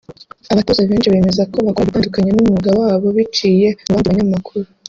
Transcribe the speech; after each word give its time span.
abatoza 0.51 0.81
benshi 0.89 1.11
bemeza 1.13 1.43
ko 1.51 1.57
bakora 1.65 1.85
ibitandukanye 1.87 2.29
numwuga 2.31 2.69
wabo 2.79 3.07
biciye 3.17 3.67
mu 3.87 3.93
bandi 3.95 4.09
banyamakuru 4.11 4.65